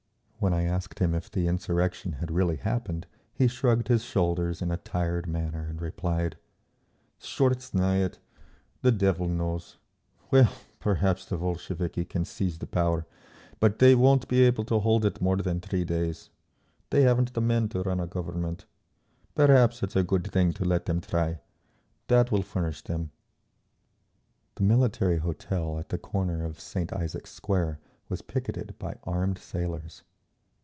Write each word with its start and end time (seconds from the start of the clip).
When 0.43 0.53
I 0.55 0.63
asked 0.63 0.97
him 0.97 1.13
if 1.13 1.29
the 1.29 1.47
insurrection 1.47 2.13
had 2.13 2.31
really 2.31 2.55
happened 2.55 3.05
he 3.31 3.47
shrugged 3.47 3.89
his 3.89 4.01
shoulders 4.03 4.59
in 4.59 4.71
a 4.71 4.77
tired 4.77 5.27
manner 5.27 5.67
and 5.67 5.79
replied, 5.79 6.35
"Tchort 7.19 7.57
znayet! 7.59 8.17
The 8.81 8.91
devil 8.91 9.27
knows! 9.27 9.77
Well, 10.31 10.51
perhaps 10.79 11.25
the 11.25 11.37
Bolsheviki 11.37 12.05
can 12.05 12.25
seize 12.25 12.57
the 12.57 12.65
power, 12.65 13.05
but 13.59 13.77
they 13.77 13.93
won't 13.93 14.27
be 14.27 14.41
able 14.41 14.63
to 14.63 14.79
hold 14.79 15.05
it 15.05 15.21
more 15.21 15.37
than 15.37 15.59
three 15.61 15.85
days. 15.85 16.31
They 16.89 17.03
haven't 17.03 17.35
the 17.35 17.41
men 17.41 17.69
to 17.69 17.83
run 17.83 17.99
a 17.99 18.07
government. 18.07 18.65
Perhaps 19.35 19.83
it's 19.83 19.95
a 19.95 20.01
good 20.01 20.25
thing 20.31 20.53
to 20.53 20.65
let 20.65 20.87
them 20.87 21.01
try—that 21.01 22.31
will 22.31 22.41
furnish 22.41 22.81
them…." 22.81 23.11
The 24.55 24.63
Military 24.63 25.17
Hotel 25.17 25.77
at 25.77 25.89
the 25.89 25.99
corner 25.99 26.43
of 26.43 26.59
St. 26.59 26.91
Isaac's 26.93 27.29
Square 27.31 27.77
was 28.09 28.23
picketed 28.23 28.73
by 28.79 28.95
armed 29.03 29.37
sailors. 29.37 30.01